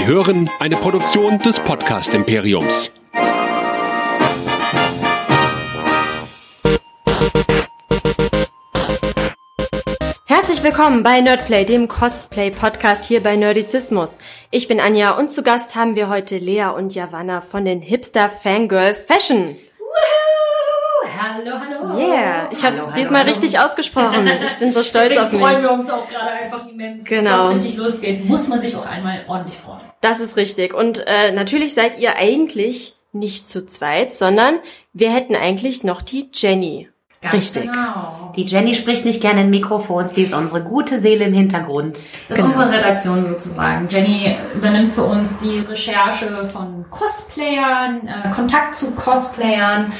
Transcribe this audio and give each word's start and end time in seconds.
Sie 0.00 0.06
hören 0.06 0.48
eine 0.58 0.76
Produktion 0.76 1.38
des 1.40 1.60
Podcast 1.60 2.14
Imperiums. 2.14 2.90
Herzlich 10.24 10.62
willkommen 10.62 11.02
bei 11.02 11.20
Nerdplay, 11.20 11.66
dem 11.66 11.86
Cosplay-Podcast 11.86 13.04
hier 13.04 13.22
bei 13.22 13.36
Nerdizismus. 13.36 14.16
Ich 14.50 14.68
bin 14.68 14.80
Anja 14.80 15.18
und 15.18 15.30
zu 15.30 15.42
Gast 15.42 15.74
haben 15.74 15.96
wir 15.96 16.08
heute 16.08 16.38
Lea 16.38 16.68
und 16.74 16.94
Javanna 16.94 17.42
von 17.42 17.66
den 17.66 17.82
Hipster 17.82 18.30
Fangirl 18.30 18.94
Fashion. 18.94 19.54
Hallo, 21.18 21.52
hallo. 21.58 21.98
Yeah, 21.98 22.48
ich 22.52 22.64
habe 22.64 22.76
es 22.76 22.82
diesmal 22.94 23.20
hallo. 23.20 23.30
richtig 23.30 23.58
ausgesprochen. 23.58 24.30
Ich 24.44 24.54
bin 24.54 24.70
so 24.70 24.82
stolz 24.84 25.16
auf 25.16 25.32
mich. 25.32 25.40
freuen 25.40 25.62
wir 25.62 25.72
uns 25.72 25.90
auch 25.90 26.06
gerade 26.08 26.30
einfach 26.30 26.68
immens. 26.68 27.04
Genau. 27.04 27.50
Es 27.50 27.58
richtig 27.58 27.76
losgeht, 27.76 28.24
muss 28.24 28.48
man 28.48 28.60
sich 28.60 28.76
auch 28.76 28.86
einmal 28.86 29.24
ordentlich 29.28 29.58
freuen. 29.58 29.80
Das 30.00 30.20
ist 30.20 30.36
richtig. 30.36 30.74
Und 30.74 31.04
äh, 31.06 31.32
natürlich 31.32 31.74
seid 31.74 31.98
ihr 31.98 32.16
eigentlich 32.16 32.96
nicht 33.12 33.48
zu 33.48 33.66
zweit, 33.66 34.12
sondern 34.12 34.60
wir 34.92 35.12
hätten 35.12 35.34
eigentlich 35.34 35.84
noch 35.84 36.02
die 36.02 36.30
Jenny. 36.32 36.88
Ganz 37.22 37.34
richtig. 37.34 37.64
Genau. 37.64 38.32
Die 38.34 38.46
Jenny 38.46 38.74
spricht 38.74 39.04
nicht 39.04 39.20
gerne 39.20 39.42
in 39.42 39.50
Mikrofons, 39.50 40.14
die 40.14 40.22
ist 40.22 40.32
unsere 40.32 40.62
gute 40.62 41.00
Seele 41.00 41.26
im 41.26 41.34
Hintergrund. 41.34 41.98
Das 42.28 42.38
ist 42.38 42.44
unsere 42.44 42.70
Redaktion 42.70 43.22
sozusagen. 43.24 43.88
Jenny 43.90 44.36
übernimmt 44.54 44.94
für 44.94 45.04
uns 45.04 45.38
die 45.40 45.58
Recherche 45.58 46.48
von 46.50 46.86
Cosplayern, 46.88 48.08
äh, 48.08 48.30
Kontakt 48.30 48.74
zu 48.74 48.94
Cosplayern. 48.94 49.92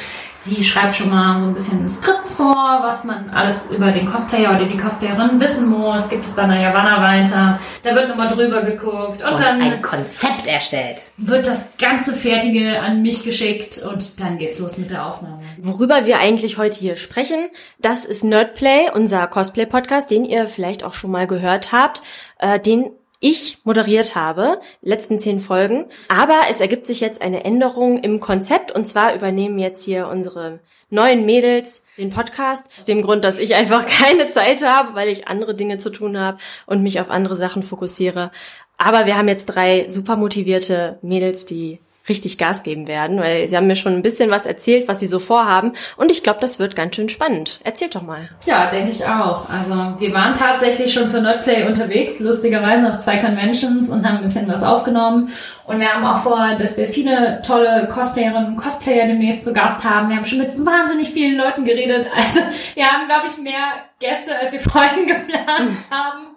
Sie 0.42 0.64
schreibt 0.64 0.96
schon 0.96 1.10
mal 1.10 1.38
so 1.38 1.44
ein 1.44 1.52
bisschen 1.52 1.84
ein 1.84 1.88
Skript 1.88 2.26
vor, 2.26 2.80
was 2.82 3.04
man 3.04 3.28
alles 3.28 3.70
über 3.70 3.92
den 3.92 4.10
Cosplayer 4.10 4.54
oder 4.56 4.64
die 4.64 4.78
Cosplayerin 4.78 5.38
wissen 5.38 5.68
muss. 5.68 6.08
Gibt 6.08 6.24
es 6.24 6.34
dann 6.34 6.50
eine 6.50 6.62
Javanna 6.62 7.02
weiter. 7.02 7.60
Da 7.82 7.94
wird 7.94 8.08
nochmal 8.08 8.28
drüber 8.28 8.62
geguckt. 8.62 9.22
Und, 9.22 9.32
Und 9.32 9.38
dann 9.40 9.60
ein 9.60 9.82
Konzept 9.82 10.46
erstellt. 10.46 10.96
wird 11.18 11.46
das 11.46 11.76
ganze 11.78 12.14
Fertige 12.14 12.80
an 12.80 13.02
mich 13.02 13.22
geschickt 13.22 13.82
und 13.82 14.18
dann 14.18 14.38
geht's 14.38 14.58
los 14.58 14.78
mit 14.78 14.90
der 14.90 15.04
Aufnahme. 15.04 15.40
Worüber 15.58 16.06
wir 16.06 16.20
eigentlich 16.20 16.56
heute 16.56 16.78
hier 16.78 16.96
sprechen, 16.96 17.50
das 17.78 18.06
ist 18.06 18.24
Nerdplay, 18.24 18.88
unser 18.94 19.26
Cosplay-Podcast, 19.26 20.10
den 20.10 20.24
ihr 20.24 20.48
vielleicht 20.48 20.84
auch 20.84 20.94
schon 20.94 21.10
mal 21.10 21.26
gehört 21.26 21.70
habt, 21.72 22.00
äh, 22.38 22.58
den 22.58 22.92
ich 23.20 23.58
moderiert 23.64 24.14
habe, 24.14 24.60
letzten 24.80 25.18
zehn 25.18 25.40
Folgen. 25.40 25.86
Aber 26.08 26.40
es 26.48 26.60
ergibt 26.60 26.86
sich 26.86 27.00
jetzt 27.00 27.22
eine 27.22 27.44
Änderung 27.44 27.98
im 27.98 28.18
Konzept 28.18 28.72
und 28.72 28.86
zwar 28.86 29.14
übernehmen 29.14 29.58
jetzt 29.58 29.84
hier 29.84 30.08
unsere 30.08 30.60
neuen 30.88 31.24
Mädels 31.24 31.84
den 31.98 32.10
Podcast. 32.10 32.66
Aus 32.76 32.84
dem 32.84 33.02
Grund, 33.02 33.22
dass 33.22 33.38
ich 33.38 33.54
einfach 33.54 33.86
keine 34.02 34.28
Zeit 34.28 34.64
habe, 34.66 34.94
weil 34.94 35.08
ich 35.08 35.28
andere 35.28 35.54
Dinge 35.54 35.78
zu 35.78 35.90
tun 35.90 36.18
habe 36.18 36.38
und 36.66 36.82
mich 36.82 36.98
auf 37.00 37.10
andere 37.10 37.36
Sachen 37.36 37.62
fokussiere. 37.62 38.30
Aber 38.78 39.06
wir 39.06 39.16
haben 39.16 39.28
jetzt 39.28 39.46
drei 39.46 39.88
super 39.88 40.16
motivierte 40.16 40.98
Mädels, 41.02 41.44
die 41.44 41.78
richtig 42.10 42.36
Gas 42.36 42.62
geben 42.62 42.86
werden, 42.86 43.18
weil 43.18 43.48
sie 43.48 43.56
haben 43.56 43.66
mir 43.66 43.76
schon 43.76 43.94
ein 43.94 44.02
bisschen 44.02 44.30
was 44.30 44.44
erzählt, 44.44 44.88
was 44.88 45.00
sie 45.00 45.06
so 45.06 45.18
vorhaben. 45.18 45.72
Und 45.96 46.10
ich 46.10 46.22
glaube, 46.22 46.40
das 46.40 46.58
wird 46.58 46.76
ganz 46.76 46.96
schön 46.96 47.08
spannend. 47.08 47.60
Erzählt 47.64 47.94
doch 47.94 48.02
mal. 48.02 48.28
Ja, 48.44 48.70
denke 48.70 48.90
ich 48.90 49.06
auch. 49.06 49.48
Also 49.48 49.70
wir 49.98 50.12
waren 50.12 50.34
tatsächlich 50.34 50.92
schon 50.92 51.08
für 51.08 51.22
Nerdplay 51.22 51.66
unterwegs, 51.66 52.20
lustigerweise 52.20 52.90
auf 52.90 52.98
zwei 52.98 53.16
Conventions 53.16 53.88
und 53.88 54.06
haben 54.06 54.18
ein 54.18 54.22
bisschen 54.22 54.46
was 54.48 54.62
aufgenommen. 54.62 55.30
Und 55.66 55.78
wir 55.78 55.88
haben 55.88 56.04
auch 56.04 56.18
vor, 56.18 56.56
dass 56.58 56.76
wir 56.76 56.88
viele 56.88 57.40
tolle 57.46 57.88
Cosplayerinnen 57.90 58.48
und 58.48 58.56
Cosplayer 58.56 59.06
demnächst 59.06 59.44
zu 59.44 59.52
Gast 59.52 59.84
haben. 59.84 60.08
Wir 60.08 60.16
haben 60.16 60.24
schon 60.24 60.38
mit 60.38 60.50
wahnsinnig 60.66 61.10
vielen 61.10 61.38
Leuten 61.38 61.64
geredet. 61.64 62.06
Also 62.16 62.40
wir 62.74 62.84
haben, 62.86 63.06
glaube 63.06 63.26
ich, 63.26 63.40
mehr 63.40 63.89
Gäste, 64.00 64.34
als 64.34 64.52
wir 64.52 64.60
vorhin 64.72 65.06
geplant 65.06 65.78
haben. 65.90 66.28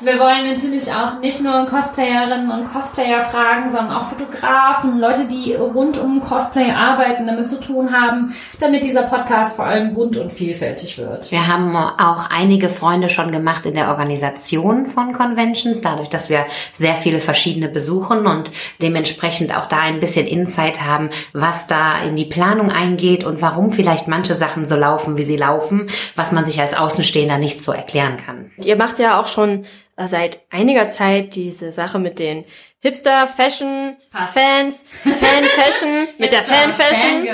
Wir 0.00 0.18
wollen 0.18 0.52
natürlich 0.52 0.92
auch 0.92 1.20
nicht 1.20 1.40
nur 1.40 1.64
Cosplayerinnen 1.64 2.50
und 2.50 2.70
Cosplayer 2.70 3.22
fragen, 3.22 3.70
sondern 3.70 3.96
auch 3.96 4.08
Fotografen, 4.08 4.98
Leute, 4.98 5.24
die 5.26 5.54
rund 5.54 5.96
um 5.96 6.20
Cosplay 6.20 6.70
arbeiten, 6.70 7.26
damit 7.26 7.48
zu 7.48 7.58
tun 7.60 7.92
haben, 7.92 8.34
damit 8.60 8.84
dieser 8.84 9.04
Podcast 9.04 9.56
vor 9.56 9.64
allem 9.64 9.94
bunt 9.94 10.18
und 10.18 10.30
vielfältig 10.30 10.98
wird. 10.98 11.30
Wir 11.30 11.46
haben 11.46 11.74
auch 11.76 12.28
einige 12.28 12.68
Freunde 12.68 13.08
schon 13.08 13.32
gemacht 13.32 13.64
in 13.64 13.74
der 13.74 13.88
Organisation 13.88 14.84
von 14.84 15.12
Conventions, 15.12 15.80
dadurch, 15.80 16.10
dass 16.10 16.28
wir 16.28 16.44
sehr 16.74 16.96
viele 16.96 17.20
verschiedene 17.20 17.68
besuchen 17.68 18.26
und 18.26 18.50
dementsprechend 18.82 19.56
auch 19.56 19.66
da 19.66 19.78
ein 19.78 20.00
bisschen 20.00 20.26
Insight 20.26 20.82
haben, 20.82 21.08
was 21.32 21.68
da 21.68 22.02
in 22.02 22.16
die 22.16 22.26
Planung 22.26 22.70
eingeht 22.70 23.24
und 23.24 23.40
warum 23.40 23.70
vielleicht 23.70 24.08
manche 24.08 24.34
Sachen 24.34 24.66
so 24.68 24.76
laufen, 24.76 25.16
wie 25.16 25.24
sie 25.24 25.38
laufen, 25.38 25.88
was 26.16 26.32
man 26.32 26.44
sich 26.44 26.60
als 26.60 26.76
Außenstehender 26.96 27.38
nicht 27.38 27.62
so 27.62 27.72
erklären 27.72 28.16
kann. 28.16 28.50
Ihr 28.64 28.76
macht 28.76 28.98
ja 28.98 29.20
auch 29.20 29.26
schon 29.26 29.66
äh, 29.96 30.06
seit 30.06 30.40
einiger 30.50 30.88
Zeit 30.88 31.34
diese 31.34 31.72
Sache 31.72 31.98
mit 31.98 32.18
den 32.18 32.44
Hipster 32.80 33.26
Fashion 33.26 33.96
Fast. 34.10 34.34
Fans, 34.34 34.84
Fan 35.02 35.44
Fashion, 35.44 36.08
mit 36.18 36.32
der 36.32 36.42
Fan 36.44 36.72
Fashion. 36.72 37.26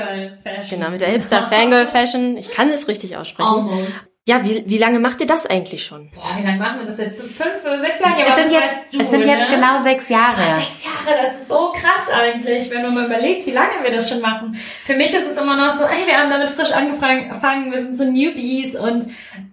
Genau, 0.70 0.90
mit 0.90 1.00
der 1.00 1.08
Hipster 1.08 1.48
Fangirl 1.50 1.86
Fashion. 1.86 2.36
Ich 2.36 2.50
kann 2.50 2.70
es 2.70 2.88
richtig 2.88 3.16
aussprechen. 3.16 3.48
Almost. 3.48 4.10
Ja, 4.24 4.44
wie, 4.44 4.62
wie 4.66 4.78
lange 4.78 5.00
macht 5.00 5.20
ihr 5.20 5.26
das 5.26 5.46
eigentlich 5.46 5.84
schon? 5.84 6.08
Boah, 6.12 6.38
wie 6.38 6.46
lange 6.46 6.58
machen 6.58 6.78
wir 6.78 6.86
das 6.86 6.96
jetzt? 6.98 7.20
Fünf 7.20 7.64
oder 7.64 7.80
sechs 7.80 7.98
Jahre? 7.98 8.20
Ja, 8.20 8.26
Es 8.28 8.34
sind 8.36 8.52
jetzt, 8.52 8.94
du, 8.94 9.00
es 9.00 9.10
sind 9.10 9.26
jetzt 9.26 9.50
ne? 9.50 9.56
genau 9.56 9.82
sechs 9.82 10.08
Jahre. 10.08 10.36
Sechs 10.60 10.84
Jahre, 10.84 11.22
das 11.24 11.38
ist 11.40 11.48
so 11.48 11.72
krass 11.72 12.08
eigentlich, 12.08 12.70
wenn 12.70 12.82
man 12.82 12.94
mal 12.94 13.06
überlegt, 13.06 13.46
wie 13.46 13.50
lange 13.50 13.82
wir 13.82 13.90
das 13.90 14.08
schon 14.08 14.20
machen. 14.20 14.56
Für 14.84 14.94
mich 14.94 15.12
ist 15.12 15.28
es 15.28 15.36
immer 15.36 15.56
noch 15.56 15.74
so, 15.76 15.88
hey, 15.88 16.06
wir 16.06 16.16
haben 16.16 16.30
damit 16.30 16.50
frisch 16.50 16.70
angefangen, 16.70 17.72
wir 17.72 17.80
sind 17.80 17.96
so 17.96 18.04
Newbies 18.04 18.76
und 18.76 19.08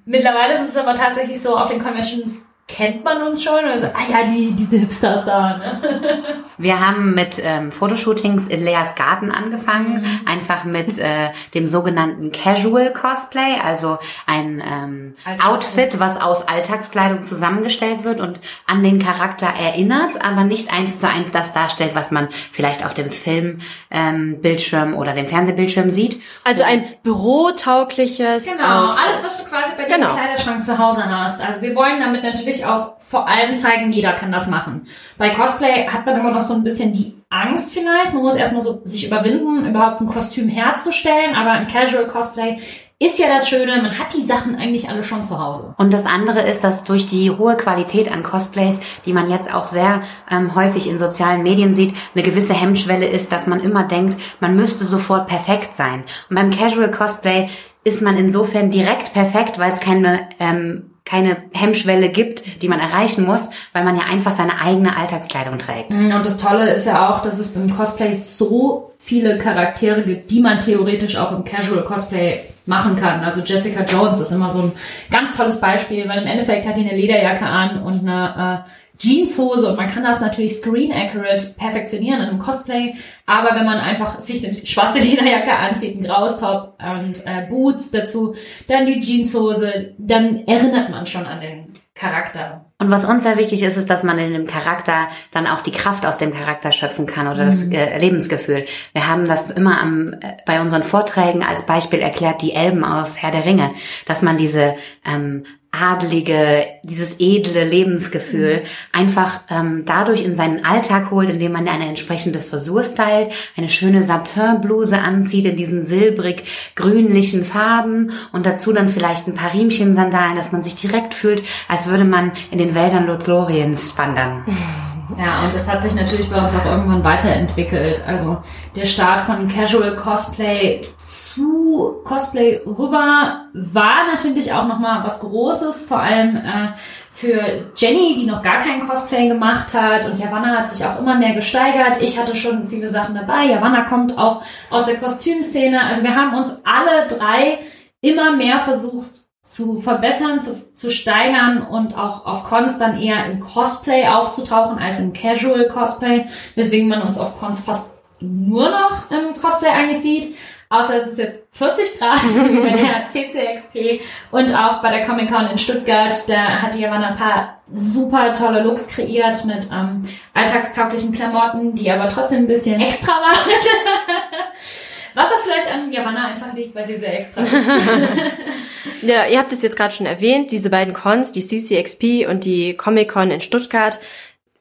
mittlerweile 0.09 0.55
ist 0.55 0.67
es 0.67 0.75
aber 0.75 0.95
tatsächlich 0.95 1.41
so, 1.41 1.57
auf 1.57 1.69
den 1.69 1.79
Conventions 1.79 2.48
kennt 2.69 3.03
man 3.03 3.23
uns 3.23 3.43
schon. 3.43 3.65
Also, 3.65 3.87
ah 3.87 4.09
ja, 4.09 4.25
die, 4.31 4.51
diese 4.53 4.77
Hipsters 4.77 5.25
da, 5.25 5.57
ne? 5.57 5.81
Wir 6.57 6.79
haben 6.85 7.13
mit 7.15 7.37
ähm, 7.41 7.71
Fotoshootings 7.71 8.47
in 8.47 8.63
Leas 8.63 8.95
Garten 8.95 9.31
angefangen, 9.31 10.05
einfach 10.25 10.65
mit 10.65 10.97
äh, 10.99 11.29
dem 11.53 11.67
sogenannten 11.67 12.31
Casual 12.31 12.93
Cosplay, 12.93 13.59
also 13.63 13.97
ein 14.27 14.61
ähm, 14.65 15.15
Outfit, 15.45 15.99
was 15.99 16.21
aus 16.21 16.47
Alltagskleidung 16.47 17.23
zusammengestellt 17.23 18.03
wird 18.03 18.19
und 18.19 18.39
an 18.67 18.83
den 18.83 18.99
Charakter 19.03 19.47
erinnert, 19.47 20.23
aber 20.23 20.43
nicht 20.43 20.71
eins 20.71 20.99
zu 20.99 21.07
eins 21.09 21.31
das 21.31 21.53
darstellt, 21.53 21.91
was 21.95 22.11
man 22.11 22.27
vielleicht 22.51 22.85
auf 22.85 22.93
dem 22.93 23.09
Film 23.09 23.59
ähm, 23.89 24.41
Bildschirm 24.41 24.93
oder 24.95 25.13
dem 25.13 25.27
Fernsehbildschirm 25.27 25.89
sieht. 25.89 26.21
Also 26.43 26.63
ein 26.63 26.83
bürotaugliches 27.03 28.45
Genau, 28.45 28.87
Outfit. 28.89 29.03
alles, 29.05 29.23
was 29.23 29.43
du 29.43 29.49
quasi 29.49 29.71
bei 29.77 29.85
dir 29.85 29.95
Genau. 29.95 30.09
im 30.09 30.15
Kleiderschrank 30.15 30.63
zu 30.63 30.77
Hause 30.77 31.03
hast. 31.05 31.41
Also 31.41 31.61
wir 31.61 31.73
wollen 31.75 31.99
damit 31.99 32.23
natürlich 32.23 32.58
auch 32.65 32.99
vor 32.99 33.27
allem 33.27 33.55
zeigen, 33.55 33.91
jeder 33.91 34.13
kann 34.13 34.31
das 34.31 34.47
machen. 34.47 34.87
Bei 35.17 35.29
Cosplay 35.29 35.87
hat 35.87 36.05
man 36.05 36.19
immer 36.19 36.31
noch 36.31 36.41
so 36.41 36.53
ein 36.53 36.63
bisschen 36.63 36.93
die 36.93 37.15
Angst 37.29 37.73
vielleicht. 37.73 38.13
Man 38.13 38.23
muss 38.23 38.35
erstmal 38.35 38.61
so 38.61 38.81
sich 38.83 39.05
überwinden, 39.05 39.65
überhaupt 39.65 40.01
ein 40.01 40.07
Kostüm 40.07 40.49
herzustellen. 40.49 41.35
Aber 41.35 41.59
im 41.59 41.67
Casual 41.67 42.07
Cosplay 42.07 42.59
ist 43.01 43.17
ja 43.17 43.27
das 43.27 43.47
Schöne, 43.47 43.81
man 43.81 43.97
hat 43.97 44.13
die 44.13 44.25
Sachen 44.25 44.57
eigentlich 44.57 44.89
alle 44.89 45.03
schon 45.03 45.23
zu 45.23 45.39
Hause. 45.39 45.73
Und 45.77 45.93
das 45.93 46.05
andere 46.05 46.41
ist, 46.41 46.65
dass 46.65 46.83
durch 46.83 47.05
die 47.05 47.31
hohe 47.31 47.55
Qualität 47.55 48.11
an 48.11 48.23
Cosplays, 48.23 48.81
die 49.05 49.13
man 49.13 49.29
jetzt 49.29 49.53
auch 49.53 49.67
sehr 49.67 50.01
ähm, 50.29 50.53
häufig 50.53 50.85
in 50.85 50.99
sozialen 50.99 51.41
Medien 51.41 51.75
sieht, 51.75 51.93
eine 52.13 52.23
gewisse 52.23 52.53
Hemmschwelle 52.53 53.07
ist, 53.07 53.31
dass 53.31 53.47
man 53.47 53.61
immer 53.61 53.85
denkt, 53.85 54.17
man 54.41 54.57
müsste 54.57 54.83
sofort 54.83 55.27
perfekt 55.27 55.75
sein. 55.75 56.03
Und 56.29 56.35
beim 56.35 56.51
Casual 56.51 56.91
Cosplay 56.91 57.49
ist 57.85 58.01
man 58.01 58.17
insofern 58.17 58.69
direkt 58.69 59.13
perfekt, 59.13 59.59
weil 59.59 59.71
es 59.71 59.79
keine 59.79 60.27
ähm, 60.39 60.88
keine 61.09 61.37
Hemmschwelle 61.53 62.09
gibt, 62.09 62.61
die 62.61 62.67
man 62.67 62.79
erreichen 62.79 63.25
muss, 63.25 63.49
weil 63.73 63.83
man 63.83 63.95
ja 63.95 64.03
einfach 64.03 64.35
seine 64.35 64.61
eigene 64.61 64.95
Alltagskleidung 64.95 65.57
trägt. 65.57 65.93
Und 65.93 66.09
das 66.23 66.37
Tolle 66.37 66.69
ist 66.69 66.85
ja 66.85 67.09
auch, 67.09 67.21
dass 67.21 67.39
es 67.39 67.53
beim 67.53 67.75
Cosplay 67.75 68.13
so 68.13 68.91
viele 68.99 69.37
Charaktere 69.39 70.03
gibt, 70.03 70.29
die 70.29 70.39
man 70.39 70.59
theoretisch 70.59 71.17
auch 71.17 71.31
im 71.31 71.43
Casual 71.43 71.83
Cosplay 71.83 72.41
machen 72.67 72.95
kann. 72.95 73.23
Also 73.23 73.41
Jessica 73.41 73.83
Jones 73.83 74.19
ist 74.19 74.31
immer 74.31 74.51
so 74.51 74.61
ein 74.61 74.71
ganz 75.09 75.35
tolles 75.35 75.59
Beispiel, 75.59 76.07
weil 76.07 76.21
im 76.21 76.27
Endeffekt 76.27 76.67
hat 76.67 76.77
die 76.77 76.87
eine 76.87 76.95
Lederjacke 76.95 77.45
an 77.45 77.81
und 77.81 78.07
eine 78.07 78.65
äh, 78.65 78.69
Jeanshose 78.99 79.69
und 79.69 79.77
man 79.77 79.87
kann 79.87 80.03
das 80.03 80.19
natürlich 80.19 80.53
screen 80.53 80.91
accurate 80.91 81.53
perfektionieren 81.57 82.21
in 82.21 82.29
einem 82.29 82.39
Cosplay, 82.39 82.95
aber 83.25 83.55
wenn 83.55 83.65
man 83.65 83.79
einfach 83.79 84.19
sich 84.19 84.45
eine 84.45 84.65
schwarze 84.65 84.99
Lederjacke 85.07 85.51
anzieht, 85.51 85.97
ein 85.97 86.03
graues 86.03 86.39
Top 86.39 86.77
und 86.79 87.25
äh, 87.25 87.47
Boots 87.49 87.91
dazu, 87.91 88.35
dann 88.67 88.85
die 88.85 88.99
Jeanshose, 88.99 89.95
dann 89.97 90.45
erinnert 90.47 90.89
man 90.89 91.05
schon 91.05 91.25
an 91.25 91.39
den 91.39 91.67
Charakter. 91.99 92.65
Und 92.81 92.91
was 92.91 93.03
uns 93.03 93.23
sehr 93.23 93.37
wichtig 93.37 93.61
ist, 93.61 93.75
ist, 93.75 93.89
dass 93.89 94.03
man 94.03 94.17
in 94.17 94.31
dem 94.31 94.47
Charakter 94.47 95.09
dann 95.31 95.47
auch 95.47 95.59
die 95.59 95.71
Kraft 95.71 96.05
aus 96.05 96.17
dem 96.17 96.33
Charakter 96.33 96.71
schöpfen 96.71 97.05
kann 97.05 97.27
oder 97.27 97.45
das 97.45 97.63
äh, 97.63 97.97
Lebensgefühl. 97.99 98.65
Wir 98.93 99.07
haben 99.09 99.27
das 99.27 99.51
immer 99.51 99.81
am, 99.81 100.13
äh, 100.13 100.37
bei 100.45 100.61
unseren 100.61 100.83
Vorträgen 100.83 101.43
als 101.43 101.65
Beispiel 101.65 101.99
erklärt, 101.99 102.41
die 102.41 102.53
Elben 102.53 102.85
aus 102.85 103.21
Herr 103.21 103.31
der 103.31 103.43
Ringe, 103.43 103.71
dass 104.05 104.21
man 104.21 104.37
diese 104.37 104.75
ähm, 105.05 105.43
adlige, 105.71 106.65
dieses 106.83 107.19
edle 107.19 107.63
Lebensgefühl 107.63 108.63
einfach 108.91 109.41
ähm, 109.49 109.83
dadurch 109.85 110.23
in 110.23 110.35
seinen 110.35 110.65
Alltag 110.65 111.11
holt, 111.11 111.29
indem 111.29 111.51
man 111.51 111.67
eine 111.67 111.87
entsprechende 111.87 112.39
Frisur 112.39 112.83
stylt, 112.83 113.31
eine 113.55 113.69
schöne 113.69 114.01
Satinbluse 114.01 114.97
anzieht 114.97 115.45
in 115.45 115.55
diesen 115.55 115.85
silbrig-grünlichen 115.85 117.45
Farben 117.45 118.11
und 118.31 118.45
dazu 118.45 118.73
dann 118.73 118.89
vielleicht 118.89 119.27
ein 119.27 119.35
paar 119.35 119.53
Riemchen-Sandalen, 119.53 120.35
dass 120.35 120.51
man 120.51 120.63
sich 120.63 120.75
direkt 120.75 121.13
fühlt, 121.13 121.43
als 121.67 121.87
würde 121.87 122.05
man 122.05 122.31
in 122.51 122.57
den 122.57 122.73
Wäldern 122.73 123.05
Lothloriens 123.05 123.97
wandern. 123.97 124.45
Ja, 125.19 125.41
und 125.43 125.53
das 125.53 125.67
hat 125.67 125.81
sich 125.81 125.93
natürlich 125.95 126.29
bei 126.29 126.41
uns 126.41 126.55
auch 126.55 126.65
irgendwann 126.65 127.03
weiterentwickelt. 127.03 128.01
Also 128.07 128.37
der 128.73 128.85
Start 128.85 129.25
von 129.25 129.49
Casual 129.49 129.97
Cosplay 129.97 130.79
zu 130.97 132.01
Cosplay 132.05 132.61
rüber 132.65 133.47
war 133.53 134.07
natürlich 134.13 134.53
auch 134.53 134.65
nochmal 134.65 135.03
was 135.03 135.19
Großes, 135.19 135.85
vor 135.85 135.99
allem 135.99 136.37
äh, 136.37 136.69
für 137.11 137.65
Jenny, 137.75 138.15
die 138.15 138.25
noch 138.25 138.41
gar 138.41 138.61
kein 138.61 138.87
Cosplay 138.87 139.27
gemacht 139.27 139.73
hat. 139.73 140.05
Und 140.05 140.19
Yavanna 140.19 140.57
hat 140.57 140.69
sich 140.69 140.85
auch 140.85 140.97
immer 140.99 141.17
mehr 141.17 141.33
gesteigert. 141.33 142.01
Ich 142.01 142.17
hatte 142.17 142.33
schon 142.33 142.69
viele 142.69 142.87
Sachen 142.87 143.13
dabei. 143.13 143.43
Yavanna 143.47 143.81
kommt 143.81 144.17
auch 144.17 144.41
aus 144.69 144.85
der 144.85 144.95
Kostümszene. 144.95 145.83
Also 145.83 146.01
wir 146.01 146.15
haben 146.15 146.33
uns 146.33 146.61
alle 146.63 147.09
drei 147.09 147.59
immer 147.99 148.37
mehr 148.37 148.59
versucht 148.59 149.28
zu 149.43 149.81
verbessern, 149.81 150.41
zu, 150.41 150.73
zu 150.75 150.91
steigern 150.91 151.65
und 151.65 151.97
auch 151.97 152.25
auf 152.25 152.43
Cons 152.43 152.77
dann 152.77 152.99
eher 152.99 153.25
im 153.25 153.39
Cosplay 153.39 154.07
aufzutauchen 154.07 154.77
als 154.77 154.99
im 154.99 155.13
Casual 155.13 155.67
Cosplay, 155.67 156.25
weswegen 156.55 156.87
man 156.87 157.01
uns 157.01 157.17
auf 157.17 157.39
Cons 157.39 157.63
fast 157.63 157.97
nur 158.19 158.69
noch 158.69 159.09
im 159.11 159.39
Cosplay 159.41 159.69
eigentlich 159.69 159.99
sieht. 159.99 160.35
Außer 160.71 160.97
es 160.97 161.07
ist 161.07 161.17
jetzt 161.17 161.47
40 161.51 161.97
Grad, 161.97 162.21
wie 162.23 162.59
bei 162.59 162.77
der 162.77 163.07
CCXP 163.07 164.01
und 164.31 164.53
auch 164.53 164.83
bei 164.83 164.91
der 164.91 165.05
Comic 165.05 165.31
Con 165.31 165.47
in 165.47 165.57
Stuttgart. 165.57 166.13
Da 166.27 166.61
hat 166.61 166.75
die 166.75 166.81
Javanna 166.81 167.09
ein 167.09 167.15
paar 167.15 167.59
super 167.73 168.35
tolle 168.35 168.61
Looks 168.61 168.87
kreiert 168.89 169.45
mit 169.45 169.67
ähm, 169.73 170.03
alltagstauglichen 170.35 171.11
Klamotten, 171.11 171.73
die 171.73 171.89
aber 171.89 172.07
trotzdem 172.09 172.43
ein 172.43 172.47
bisschen 172.47 172.79
extra 172.81 173.13
waren. 173.13 173.51
Was 175.13 175.25
auch 175.25 175.43
vielleicht 175.43 175.73
an 175.73 175.91
Javanna 175.91 176.27
einfach 176.27 176.53
liegt, 176.53 176.75
weil 176.75 176.85
sie 176.85 176.97
sehr 176.97 177.19
extra 177.19 177.41
ist. 177.41 177.51
ja, 179.01 179.25
ihr 179.25 179.39
habt 179.39 179.51
es 179.51 179.61
jetzt 179.61 179.75
gerade 179.75 179.93
schon 179.93 180.05
erwähnt, 180.05 180.51
diese 180.51 180.69
beiden 180.69 180.93
Cons, 180.93 181.31
die 181.31 181.41
CCXP 181.41 182.27
und 182.29 182.45
die 182.45 182.75
Comic 182.75 183.09
Con 183.09 183.31
in 183.31 183.41
Stuttgart. 183.41 183.99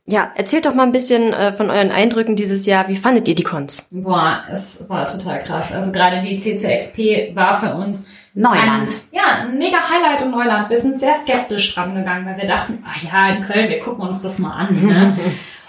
Ja, 0.06 0.32
erzählt 0.36 0.64
doch 0.64 0.74
mal 0.74 0.84
ein 0.84 0.92
bisschen 0.92 1.34
äh, 1.34 1.52
von 1.52 1.68
euren 1.70 1.90
Eindrücken 1.90 2.34
dieses 2.34 2.64
Jahr. 2.64 2.88
Wie 2.88 2.96
fandet 2.96 3.28
ihr 3.28 3.34
die 3.34 3.42
Cons? 3.42 3.88
Boah, 3.90 4.42
es 4.50 4.88
war 4.88 5.06
total 5.06 5.42
krass. 5.42 5.70
Also 5.70 5.92
gerade 5.92 6.22
die 6.22 6.38
CCXP 6.38 7.36
war 7.36 7.60
für 7.60 7.74
uns 7.74 8.08
Neuland. 8.32 8.90
Ein, 8.90 8.94
ja, 9.12 9.42
ein 9.42 9.58
mega 9.58 9.78
Highlight 9.78 10.22
und 10.22 10.30
Neuland. 10.30 10.70
Wir 10.70 10.78
sind 10.78 10.98
sehr 10.98 11.12
skeptisch 11.14 11.74
dran 11.74 11.94
gegangen, 11.94 12.24
weil 12.24 12.38
wir 12.38 12.46
dachten, 12.46 12.82
ah 12.86 12.96
ja, 13.02 13.34
in 13.34 13.42
Köln, 13.42 13.68
wir 13.68 13.80
gucken 13.80 14.06
uns 14.06 14.22
das 14.22 14.38
mal 14.38 14.52
an. 14.52 14.86
Ne? 14.86 15.16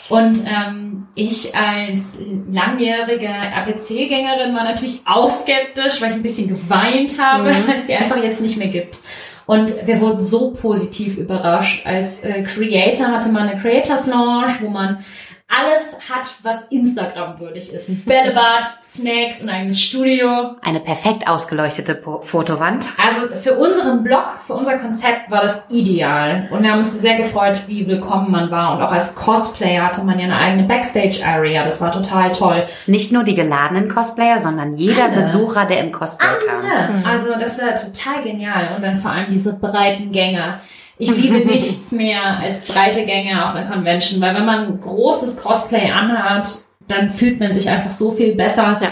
Und 0.10 0.44
ähm, 0.48 0.89
ich 1.16 1.56
als 1.56 2.18
langjährige 2.52 3.28
RPC-Gängerin 3.28 4.56
war 4.56 4.64
natürlich 4.64 5.02
auch 5.06 5.32
skeptisch, 5.32 6.02
weil 6.02 6.10
ich 6.10 6.16
ein 6.16 6.22
bisschen 6.22 6.48
geweint 6.48 7.20
habe, 7.20 7.52
mhm. 7.52 7.68
weil 7.68 7.80
es 7.80 7.88
sie 7.88 7.96
einfach 7.96 8.22
jetzt 8.22 8.42
nicht 8.42 8.58
mehr 8.58 8.68
gibt. 8.68 9.00
Und 9.46 9.74
wir 9.88 10.00
wurden 10.00 10.22
so 10.22 10.52
positiv 10.52 11.18
überrascht. 11.18 11.86
Als 11.86 12.24
äh, 12.24 12.44
Creator 12.44 13.08
hatte 13.08 13.30
man 13.30 13.50
eine 13.50 13.60
Creators 13.60 14.06
Launch, 14.06 14.62
wo 14.62 14.70
man 14.70 15.04
alles 15.50 15.98
hat, 16.10 16.28
was 16.44 16.68
Instagram-würdig 16.70 17.74
ist. 17.74 17.90
Ein 17.90 18.04
Bällebad, 18.06 18.70
Snacks, 18.84 19.42
ein 19.42 19.50
eigenes 19.50 19.82
Studio. 19.82 20.56
Eine 20.62 20.80
perfekt 20.80 21.28
ausgeleuchtete 21.28 21.96
po 21.96 22.22
Fotowand. 22.22 22.88
Also 22.98 23.36
für 23.36 23.58
unseren 23.58 24.04
Blog, 24.04 24.26
für 24.46 24.54
unser 24.54 24.78
Konzept 24.78 25.32
war 25.32 25.42
das 25.42 25.64
ideal. 25.70 26.48
Und 26.52 26.62
wir 26.62 26.72
haben 26.72 26.80
uns 26.80 26.94
sehr 26.94 27.18
gefreut, 27.18 27.64
wie 27.66 27.88
willkommen 27.88 28.30
man 28.32 28.52
war. 28.52 28.78
Und 28.78 28.84
auch 28.84 28.92
als 28.92 29.16
Cosplayer 29.16 29.86
hatte 29.86 30.04
man 30.04 30.20
ja 30.20 30.26
eine 30.26 30.38
eigene 30.38 30.68
Backstage-Area. 30.68 31.64
Das 31.64 31.82
war 31.82 31.92
total 31.92 32.32
toll. 32.32 32.64
Nicht 32.86 33.12
nur 33.12 33.24
die 33.24 33.36
geladenen 33.36 33.90
Cosplayer, 33.90 34.42
sondern 34.42 34.78
jeder 34.78 35.06
Alle. 35.06 35.16
Besucher, 35.16 35.66
der 35.66 35.80
im 35.80 35.92
Cosplay 35.92 36.28
Alle. 36.28 36.46
kam. 36.46 37.04
Also 37.12 37.34
das 37.40 37.60
war 37.60 37.76
total 37.76 38.24
genial. 38.24 38.76
Und 38.76 38.84
dann 38.84 39.00
vor 39.00 39.12
allem 39.12 39.32
diese 39.32 39.58
breiten 39.58 40.12
Gänge. 40.12 40.60
Ich 41.00 41.16
liebe 41.16 41.40
nichts 41.46 41.92
mehr 41.92 42.40
als 42.40 42.66
breite 42.66 43.06
Gänge 43.06 43.44
auf 43.44 43.56
einer 43.56 43.68
Convention, 43.68 44.22
weil 44.22 44.36
wenn 44.36 44.46
man 44.46 44.80
großes 44.80 45.42
Cosplay 45.42 45.90
anhat, 45.90 46.50
dann 46.88 47.10
fühlt 47.10 47.40
man 47.40 47.54
sich 47.54 47.70
einfach 47.70 47.92
so 47.92 48.12
viel 48.12 48.36
besser. 48.36 48.80
Ja. 48.82 48.90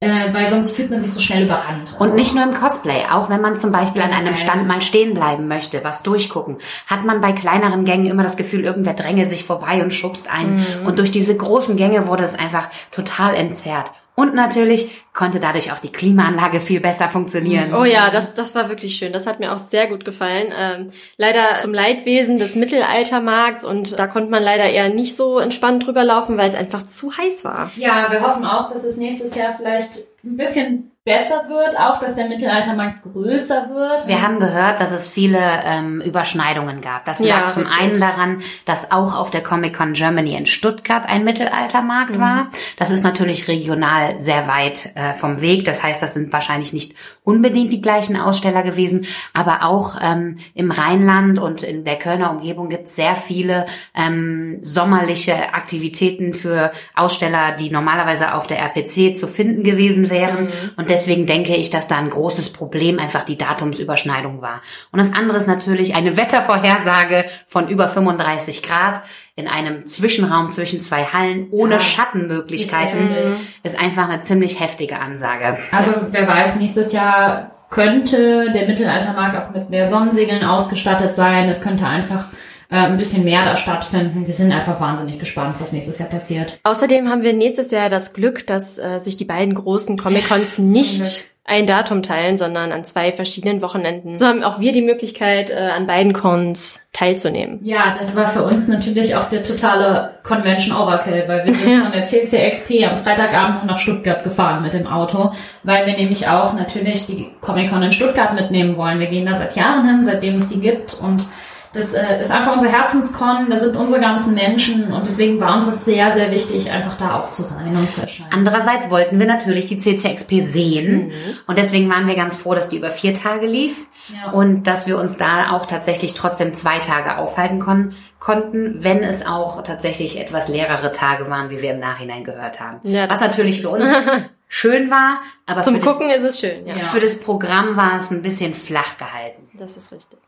Äh, 0.00 0.34
weil 0.34 0.48
sonst 0.48 0.76
fühlt 0.76 0.90
man 0.90 1.00
sich 1.00 1.12
so 1.12 1.20
schnell 1.20 1.44
überrannt. 1.44 1.96
Und 1.98 2.14
nicht 2.14 2.34
nur 2.34 2.44
im 2.44 2.52
Cosplay, 2.52 3.04
auch 3.10 3.30
wenn 3.30 3.40
man 3.40 3.56
zum 3.56 3.72
Beispiel 3.72 4.02
an 4.02 4.12
einem 4.12 4.34
Stand 4.34 4.66
mal 4.66 4.82
stehen 4.82 5.14
bleiben 5.14 5.48
möchte, 5.48 5.82
was 5.82 6.02
durchgucken, 6.02 6.58
hat 6.88 7.06
man 7.06 7.22
bei 7.22 7.32
kleineren 7.32 7.86
Gängen 7.86 8.06
immer 8.06 8.22
das 8.22 8.36
Gefühl, 8.36 8.64
irgendwer 8.64 8.92
drängelt 8.92 9.30
sich 9.30 9.44
vorbei 9.44 9.82
und 9.82 9.94
schubst 9.94 10.28
ein. 10.30 10.56
Mhm. 10.56 10.86
Und 10.86 10.98
durch 10.98 11.10
diese 11.10 11.34
großen 11.34 11.76
Gänge 11.76 12.06
wurde 12.06 12.24
es 12.24 12.38
einfach 12.38 12.68
total 12.90 13.34
entzerrt. 13.34 13.92
Und 14.16 14.34
natürlich 14.34 14.92
konnte 15.12 15.40
dadurch 15.40 15.72
auch 15.72 15.80
die 15.80 15.90
Klimaanlage 15.90 16.60
viel 16.60 16.80
besser 16.80 17.08
funktionieren. 17.08 17.74
Oh 17.74 17.84
ja, 17.84 18.10
das, 18.10 18.34
das 18.34 18.54
war 18.54 18.68
wirklich 18.68 18.96
schön. 18.96 19.12
Das 19.12 19.26
hat 19.26 19.40
mir 19.40 19.52
auch 19.52 19.58
sehr 19.58 19.88
gut 19.88 20.04
gefallen. 20.04 20.52
Ähm, 20.56 20.92
leider 21.16 21.58
zum 21.60 21.74
Leidwesen 21.74 22.38
des 22.38 22.54
Mittelaltermarkts 22.54 23.64
und 23.64 23.98
da 23.98 24.06
konnte 24.06 24.30
man 24.30 24.42
leider 24.42 24.64
eher 24.70 24.88
nicht 24.88 25.16
so 25.16 25.40
entspannt 25.40 25.86
drüber 25.86 26.04
laufen, 26.04 26.36
weil 26.36 26.48
es 26.48 26.54
einfach 26.54 26.86
zu 26.86 27.16
heiß 27.16 27.44
war. 27.44 27.72
Ja, 27.76 28.08
wir 28.10 28.20
hoffen 28.20 28.44
auch, 28.44 28.68
dass 28.68 28.84
es 28.84 28.96
nächstes 28.98 29.34
Jahr 29.34 29.54
vielleicht 29.56 30.08
ein 30.22 30.36
bisschen 30.36 30.92
besser 31.04 31.50
wird, 31.50 31.78
auch 31.78 32.00
dass 32.00 32.14
der 32.14 32.24
Mittelaltermarkt 32.28 33.02
größer 33.02 33.68
wird. 33.74 34.08
Wir 34.08 34.22
haben 34.22 34.38
gehört, 34.38 34.80
dass 34.80 34.90
es 34.90 35.06
viele 35.06 35.38
ähm, 35.38 36.00
Überschneidungen 36.00 36.80
gab. 36.80 37.04
Das 37.04 37.20
lag 37.20 37.48
zum 37.48 37.64
richtig. 37.64 37.78
einen 37.78 38.00
daran, 38.00 38.42
dass 38.64 38.90
auch 38.90 39.14
auf 39.14 39.30
der 39.30 39.42
Comic 39.42 39.76
Con 39.76 39.92
Germany 39.92 40.34
in 40.34 40.46
Stuttgart 40.46 41.06
ein 41.06 41.24
Mittelaltermarkt 41.24 42.16
mhm. 42.16 42.20
war. 42.20 42.48
Das 42.78 42.88
ist 42.88 43.04
natürlich 43.04 43.48
regional 43.48 44.18
sehr 44.18 44.48
weit 44.48 44.92
äh, 44.94 45.12
vom 45.12 45.42
Weg. 45.42 45.66
Das 45.66 45.82
heißt, 45.82 46.00
das 46.00 46.14
sind 46.14 46.32
wahrscheinlich 46.32 46.72
nicht 46.72 46.94
unbedingt 47.22 47.70
die 47.70 47.82
gleichen 47.82 48.16
Aussteller 48.16 48.62
gewesen, 48.62 49.04
aber 49.34 49.62
auch 49.62 49.96
ähm, 50.00 50.38
im 50.54 50.70
Rheinland 50.70 51.38
und 51.38 51.62
in 51.62 51.84
der 51.84 51.98
Kölner 51.98 52.30
Umgebung 52.30 52.70
gibt 52.70 52.86
es 52.86 52.96
sehr 52.96 53.14
viele 53.14 53.66
ähm, 53.94 54.60
sommerliche 54.62 55.52
Aktivitäten 55.52 56.32
für 56.32 56.72
Aussteller, 56.94 57.52
die 57.52 57.68
normalerweise 57.68 58.32
auf 58.32 58.46
der 58.46 58.60
RPC 58.60 59.18
zu 59.18 59.26
finden 59.26 59.64
gewesen 59.64 60.08
wären. 60.08 60.44
Mhm. 60.44 60.50
Und 60.76 60.93
deswegen 60.94 61.26
denke 61.26 61.56
ich, 61.56 61.70
dass 61.70 61.88
da 61.88 61.98
ein 61.98 62.08
großes 62.08 62.52
Problem 62.52 63.00
einfach 63.00 63.24
die 63.24 63.36
Datumsüberschneidung 63.36 64.40
war. 64.40 64.62
Und 64.92 65.00
das 65.00 65.12
andere 65.12 65.38
ist 65.38 65.48
natürlich 65.48 65.94
eine 65.94 66.16
Wettervorhersage 66.16 67.24
von 67.48 67.68
über 67.68 67.88
35 67.88 68.62
Grad 68.62 69.02
in 69.34 69.48
einem 69.48 69.86
Zwischenraum 69.86 70.52
zwischen 70.52 70.80
zwei 70.80 71.04
Hallen 71.06 71.48
ohne 71.50 71.74
ja, 71.74 71.80
Schattenmöglichkeiten 71.80 73.10
ist, 73.10 73.36
ist 73.64 73.78
einfach 73.78 74.08
eine 74.08 74.20
ziemlich 74.20 74.60
heftige 74.60 75.00
Ansage. 75.00 75.58
Also 75.72 75.90
wer 76.12 76.28
weiß, 76.28 76.56
nächstes 76.56 76.92
Jahr 76.92 77.50
könnte 77.70 78.52
der 78.52 78.68
Mittelaltermarkt 78.68 79.36
auch 79.36 79.52
mit 79.52 79.70
mehr 79.70 79.88
Sonnensegeln 79.88 80.44
ausgestattet 80.44 81.16
sein. 81.16 81.48
Es 81.48 81.60
könnte 81.60 81.84
einfach 81.84 82.26
äh, 82.74 82.78
ein 82.78 82.96
bisschen 82.96 83.22
mehr 83.22 83.44
da 83.44 83.56
stattfinden. 83.56 84.26
Wir 84.26 84.34
sind 84.34 84.52
einfach 84.52 84.80
wahnsinnig 84.80 85.20
gespannt, 85.20 85.56
was 85.60 85.72
nächstes 85.72 86.00
Jahr 86.00 86.08
passiert. 86.08 86.58
Außerdem 86.64 87.08
haben 87.08 87.22
wir 87.22 87.32
nächstes 87.32 87.70
Jahr 87.70 87.88
das 87.88 88.12
Glück, 88.12 88.46
dass 88.48 88.78
äh, 88.78 88.98
sich 88.98 89.16
die 89.16 89.24
beiden 89.24 89.54
großen 89.54 89.96
Comic-Cons 89.96 90.58
nicht 90.58 91.24
ein 91.46 91.66
Datum 91.66 92.02
teilen, 92.02 92.36
sondern 92.38 92.72
an 92.72 92.84
zwei 92.84 93.12
verschiedenen 93.12 93.60
Wochenenden. 93.62 94.16
So 94.16 94.26
haben 94.26 94.42
auch 94.42 94.58
wir 94.58 94.72
die 94.72 94.82
Möglichkeit, 94.82 95.50
äh, 95.50 95.54
an 95.54 95.86
beiden 95.86 96.14
Cons 96.14 96.88
teilzunehmen. 96.92 97.60
Ja, 97.62 97.94
das 97.96 98.16
war 98.16 98.28
für 98.28 98.42
uns 98.42 98.66
natürlich 98.66 99.14
auch 99.14 99.28
der 99.28 99.44
totale 99.44 100.14
Convention 100.24 100.74
Overkill, 100.74 101.24
weil 101.28 101.44
wir 101.44 101.54
sind 101.54 101.70
ja. 101.70 101.82
von 101.82 101.92
der 101.92 102.06
CCXP 102.06 102.88
am 102.90 102.96
Freitagabend 102.96 103.66
nach 103.66 103.78
Stuttgart 103.78 104.24
gefahren 104.24 104.62
mit 104.62 104.72
dem 104.72 104.86
Auto, 104.86 105.32
weil 105.62 105.86
wir 105.86 105.96
nämlich 105.96 106.26
auch 106.26 106.54
natürlich 106.54 107.06
die 107.06 107.28
Comic 107.40 107.70
Con 107.70 107.82
in 107.82 107.92
Stuttgart 107.92 108.34
mitnehmen 108.34 108.76
wollen. 108.76 108.98
Wir 108.98 109.08
gehen 109.08 109.26
da 109.26 109.34
seit 109.34 109.54
Jahren 109.54 109.86
hin, 109.86 110.02
seitdem 110.02 110.36
es 110.36 110.48
die 110.48 110.60
gibt 110.60 110.94
und 110.94 111.26
das 111.74 111.92
äh, 111.92 112.20
ist 112.20 112.30
einfach 112.30 112.52
unser 112.52 112.68
Herzenskon, 112.68 113.50
da 113.50 113.56
sind 113.56 113.76
unsere 113.76 114.00
ganzen 114.00 114.34
Menschen 114.34 114.92
und 114.92 115.04
deswegen 115.04 115.40
war 115.40 115.56
uns 115.56 115.66
das 115.66 115.84
sehr, 115.84 116.12
sehr 116.12 116.30
wichtig, 116.30 116.70
einfach 116.70 116.96
da 116.96 117.20
auch 117.20 117.30
zu 117.32 117.42
sein 117.42 117.76
und 117.76 117.90
zu 117.90 118.00
erscheinen. 118.00 118.30
Andererseits 118.32 118.90
wollten 118.90 119.18
wir 119.18 119.26
natürlich 119.26 119.66
die 119.66 119.78
CCXP 119.78 120.42
sehen 120.42 121.08
mhm. 121.08 121.12
und 121.46 121.58
deswegen 121.58 121.90
waren 121.90 122.06
wir 122.06 122.14
ganz 122.14 122.36
froh, 122.36 122.54
dass 122.54 122.68
die 122.68 122.78
über 122.78 122.90
vier 122.90 123.12
Tage 123.12 123.46
lief 123.46 123.86
ja. 124.08 124.30
und 124.30 124.64
dass 124.66 124.86
wir 124.86 124.98
uns 124.98 125.16
da 125.16 125.50
auch 125.50 125.66
tatsächlich 125.66 126.14
trotzdem 126.14 126.54
zwei 126.54 126.78
Tage 126.78 127.18
aufhalten 127.18 127.58
kon 127.58 127.94
konnten, 128.20 128.82
wenn 128.82 129.02
es 129.02 129.26
auch 129.26 129.62
tatsächlich 129.62 130.18
etwas 130.18 130.48
leerere 130.48 130.92
Tage 130.92 131.28
waren, 131.28 131.50
wie 131.50 131.60
wir 131.60 131.72
im 131.72 131.80
Nachhinein 131.80 132.24
gehört 132.24 132.58
haben. 132.58 132.80
Ja, 132.82 133.10
Was 133.10 133.20
natürlich 133.20 133.60
für 133.60 133.68
uns 133.68 133.90
schön 134.48 134.90
war, 134.90 135.20
aber 135.44 135.62
zum 135.62 135.78
Gucken 135.78 136.08
das, 136.08 136.18
ist 136.18 136.24
es 136.24 136.40
schön. 136.40 136.66
Ja. 136.66 136.84
Für 136.84 137.00
das 137.00 137.20
Programm 137.20 137.76
war 137.76 137.98
es 138.00 138.10
ein 138.10 138.22
bisschen 138.22 138.54
flach 138.54 138.96
gehalten. 138.96 139.43
Das 139.54 139.76
ist 139.76 139.92
richtig. 139.92 140.18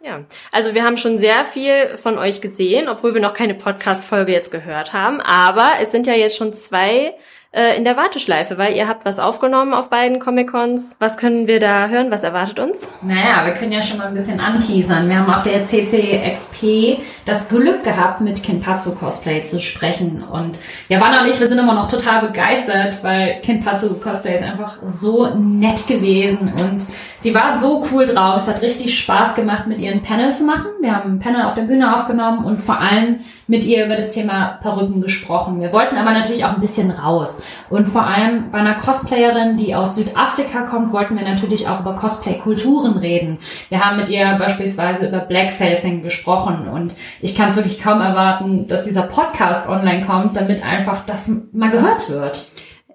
Ja, 0.00 0.24
also 0.50 0.74
wir 0.74 0.82
haben 0.82 0.96
schon 0.96 1.18
sehr 1.18 1.44
viel 1.44 1.96
von 1.96 2.18
euch 2.18 2.40
gesehen, 2.40 2.88
obwohl 2.88 3.14
wir 3.14 3.20
noch 3.20 3.34
keine 3.34 3.54
Podcast-Folge 3.54 4.32
jetzt 4.32 4.50
gehört 4.50 4.92
haben. 4.92 5.20
Aber 5.20 5.74
es 5.80 5.92
sind 5.92 6.06
ja 6.06 6.14
jetzt 6.14 6.36
schon 6.36 6.52
zwei 6.52 7.14
äh, 7.52 7.76
in 7.76 7.84
der 7.84 7.96
Warteschleife, 7.96 8.56
weil 8.56 8.74
ihr 8.74 8.88
habt 8.88 9.04
was 9.04 9.18
aufgenommen 9.18 9.74
auf 9.74 9.90
beiden 9.90 10.18
Comic-Cons. 10.18 10.96
Was 10.98 11.18
können 11.18 11.46
wir 11.46 11.60
da 11.60 11.88
hören? 11.88 12.10
Was 12.10 12.24
erwartet 12.24 12.58
uns? 12.58 12.90
Naja, 13.02 13.44
wir 13.44 13.52
können 13.52 13.72
ja 13.72 13.82
schon 13.82 13.98
mal 13.98 14.06
ein 14.06 14.14
bisschen 14.14 14.40
anteasern. 14.40 15.08
Wir 15.08 15.18
haben 15.18 15.32
auf 15.32 15.42
der 15.42 15.64
CCXP 15.64 16.98
das 17.26 17.50
Glück 17.50 17.84
gehabt, 17.84 18.22
mit 18.22 18.42
Kinpatsu 18.42 18.94
Cosplay 18.94 19.42
zu 19.42 19.60
sprechen. 19.60 20.24
Und 20.24 20.58
ja, 20.88 21.00
Wanna 21.00 21.20
und 21.20 21.28
ich, 21.28 21.38
wir 21.38 21.46
sind 21.46 21.58
immer 21.58 21.74
noch 21.74 21.88
total 21.88 22.26
begeistert, 22.26 23.02
weil 23.02 23.40
Kinpatsu 23.42 24.00
Cosplay 24.00 24.34
ist 24.34 24.44
einfach 24.44 24.78
so 24.84 25.34
nett 25.34 25.86
gewesen 25.86 26.52
und 26.58 26.86
sie 27.18 27.34
war 27.34 27.58
so 27.58 27.86
cool 27.92 28.06
drauf. 28.06 28.36
Es 28.36 28.48
hat 28.48 28.62
richtig 28.62 28.98
Spaß 28.98 29.34
gemacht, 29.34 29.66
mit 29.66 29.78
ihr 29.78 29.92
ein 29.92 30.02
Panel 30.02 30.32
zu 30.32 30.44
machen. 30.44 30.68
Wir 30.80 30.96
haben 30.96 31.12
ein 31.12 31.18
Panel 31.18 31.42
auf 31.42 31.54
der 31.54 31.62
Bühne 31.62 31.94
aufgenommen 31.94 32.44
und 32.46 32.58
vor 32.58 32.80
allem 32.80 33.20
mit 33.46 33.64
ihr 33.64 33.84
über 33.84 33.96
das 33.96 34.10
Thema 34.10 34.58
Perücken 34.62 35.02
gesprochen. 35.02 35.60
Wir 35.60 35.72
wollten 35.72 35.96
aber 35.96 36.12
natürlich 36.12 36.44
auch 36.44 36.54
ein 36.54 36.60
bisschen 36.60 36.90
raus. 36.90 37.41
Und 37.70 37.86
vor 37.86 38.04
allem 38.04 38.50
bei 38.50 38.58
einer 38.58 38.74
Cosplayerin, 38.74 39.56
die 39.56 39.74
aus 39.74 39.94
Südafrika 39.94 40.62
kommt, 40.62 40.92
wollten 40.92 41.16
wir 41.16 41.24
natürlich 41.24 41.68
auch 41.68 41.80
über 41.80 41.94
Cosplay-Kulturen 41.94 42.96
reden. 42.96 43.38
Wir 43.68 43.84
haben 43.84 43.96
mit 43.96 44.08
ihr 44.08 44.36
beispielsweise 44.38 45.08
über 45.08 45.20
Blackfacing 45.20 46.02
gesprochen 46.02 46.68
und 46.68 46.94
ich 47.20 47.34
kann 47.34 47.48
es 47.48 47.56
wirklich 47.56 47.80
kaum 47.80 48.00
erwarten, 48.00 48.66
dass 48.68 48.84
dieser 48.84 49.02
Podcast 49.02 49.68
online 49.68 50.04
kommt, 50.04 50.36
damit 50.36 50.64
einfach 50.64 51.04
das 51.06 51.30
mal 51.52 51.70
gehört 51.70 52.08
wird 52.08 52.48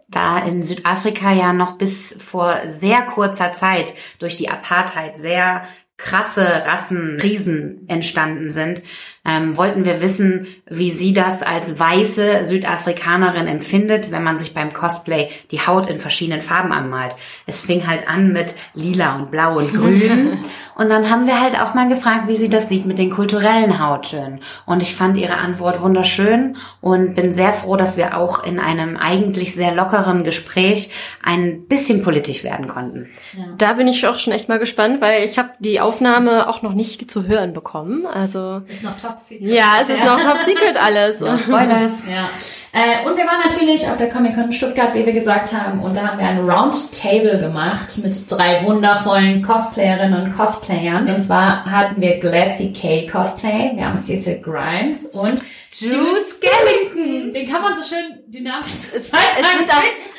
da 0.10 0.39
in 0.39 0.63
Südafrika 0.63 1.34
ja 1.34 1.54
noch 1.54 1.77
bis 1.77 2.16
vor 2.24 2.56
sehr 2.70 3.01
kurzer 3.01 3.51
Zeit 3.51 3.94
durch 4.20 4.36
die 4.36 4.50
Apartheid 4.50 5.18
sehr 5.18 5.63
krasse 5.98 6.63
Rassenkrisen 6.66 7.86
entstanden 7.88 8.51
sind, 8.51 8.84
ähm, 9.25 9.58
wollten 9.58 9.84
wir 9.84 10.00
wissen, 10.00 10.48
wie 10.70 10.92
sie 10.92 11.12
das 11.12 11.42
als 11.42 11.80
weiße 11.80 12.46
Südafrikanerin 12.46 13.48
empfindet, 13.48 14.12
wenn 14.12 14.24
man 14.24 14.38
sich 14.38 14.54
beim 14.54 14.74
Cosplay 14.74 15.30
die 15.51 15.60
Haut 15.60 15.89
in 15.89 15.98
verschiedenen 15.98 16.42
Farben 16.42 16.72
anmalt. 16.72 17.16
Es 17.48 17.62
fing 17.62 17.88
halt 17.88 18.08
an 18.08 18.32
mit 18.32 18.56
lila 18.75 19.18
und 19.18 19.32
blau 19.32 19.58
und 19.58 19.74
grün. 19.75 20.39
Und 20.77 20.89
dann 20.89 21.10
haben 21.10 21.25
wir 21.25 21.41
halt 21.41 21.60
auch 21.60 21.74
mal 21.74 21.88
gefragt, 21.88 22.27
wie 22.27 22.38
sie 22.38 22.50
das 22.50 22.69
sieht 22.69 22.86
mit 22.86 23.00
den 23.00 23.10
kulturellen 23.10 23.84
Hauttönen. 23.84 24.39
Und 24.65 24.84
ich 24.84 24.96
fand 24.96 25.17
ihre 25.17 25.36
Antwort 25.36 25.81
wunderschön 25.81 26.55
und 26.81 27.15
bin 27.15 27.31
sehr 27.31 27.51
froh, 27.51 27.75
dass 27.77 27.98
wir 27.98 28.15
auch 28.17 28.43
in 28.43 28.60
einem 28.60 28.96
eigentlich 28.96 29.55
sehr 29.55 29.74
lockeren 29.74 30.24
Gespräch 30.24 30.91
ein 31.24 31.67
bisschen 31.67 32.03
politisch 32.03 32.43
werden 32.43 32.67
konnten. 32.67 33.10
Ja. 33.36 33.46
Da 33.57 33.74
bin 33.74 33.88
ich 33.88 34.05
auch 34.05 34.19
schon 34.19 34.34
echt 34.34 34.50
mal 34.50 34.60
gespannt, 34.60 35.01
weil 35.01 35.24
ich 35.24 35.39
habe 35.39 35.50
die 35.60 35.79
Aufnahme 35.79 36.48
auch 36.48 36.62
noch 36.62 36.74
nicht 36.74 37.10
zu 37.10 37.25
hören 37.25 37.53
bekommen. 37.53 38.05
Also 38.05 38.62
ist 38.67 38.84
noch 38.84 39.00
top 39.00 39.17
secret. 39.17 39.48
Ja, 39.48 39.79
es 39.81 39.89
ist 39.89 40.05
noch 40.05 40.19
top 40.22 40.38
secret 40.38 40.77
alles. 40.81 41.19
No 41.19 41.38
Spoilers. 41.38 42.05
ja. 42.07 42.29
Äh, 42.72 43.07
und 43.07 43.17
wir 43.17 43.25
waren 43.25 43.41
natürlich 43.43 43.89
auf 43.89 43.98
der 43.98 44.10
Comic 44.10 44.36
Con 44.36 44.51
Stuttgart, 44.51 44.93
wie 44.93 45.05
wir 45.05 45.13
gesagt 45.13 45.51
haben, 45.53 45.79
und 45.79 45.98
da 45.98 46.10
haben 46.10 46.19
wir 46.19 46.27
ein 46.27 46.48
Roundtable 46.48 47.39
gemacht 47.39 47.98
mit 48.03 48.31
drei 48.31 48.63
wundervollen 48.63 49.41
Cosplayerinnen 49.41 50.25
und 50.25 50.38
Cosplayern. 50.38 50.66
Und 50.69 51.21
zwar 51.21 51.65
hatten 51.65 52.01
wir 52.01 52.19
Gladzy 52.19 52.74
K 52.74 53.07
Cosplay, 53.07 53.71
wir 53.75 53.86
haben 53.86 53.97
Cecil 53.97 54.41
Grimes 54.41 55.05
und 55.07 55.41
Juice 55.71 56.38
Skellington. 56.38 57.33
Den 57.33 57.50
kann 57.50 57.62
man 57.62 57.75
so 57.75 57.83
schön 57.83 58.24
dynamisch 58.27 58.71
Es 58.95 59.07
sind 59.07 59.19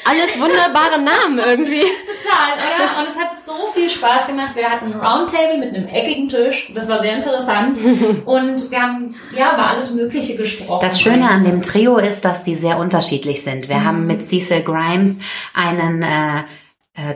alles 0.04 0.40
wunderbare 0.40 1.00
Namen 1.00 1.38
irgendwie. 1.38 1.80
Total, 2.22 2.52
oder? 2.56 3.00
Und 3.00 3.08
es 3.08 3.18
hat 3.18 3.30
so 3.44 3.72
viel 3.74 3.88
Spaß 3.88 4.26
gemacht. 4.26 4.54
Wir 4.54 4.70
hatten 4.70 4.92
ein 4.92 5.00
Roundtable 5.00 5.58
mit 5.58 5.74
einem 5.74 5.88
eckigen 5.88 6.28
Tisch. 6.28 6.70
Das 6.74 6.88
war 6.88 7.00
sehr 7.00 7.16
interessant. 7.16 7.78
Und 8.24 8.70
wir 8.70 8.82
haben, 8.82 9.16
ja, 9.34 9.54
über 9.54 9.68
alles 9.68 9.92
Mögliche 9.92 10.36
gesprochen. 10.36 10.86
Das 10.86 11.00
Schöne 11.00 11.28
an 11.28 11.44
dem 11.44 11.62
Trio 11.62 11.96
ist, 11.96 12.24
dass 12.24 12.44
sie 12.44 12.56
sehr 12.56 12.78
unterschiedlich 12.78 13.42
sind. 13.42 13.68
Wir 13.68 13.76
mhm. 13.76 13.84
haben 13.84 14.06
mit 14.06 14.22
Cecil 14.22 14.62
Grimes 14.62 15.18
einen 15.54 16.02
äh, 16.02 16.44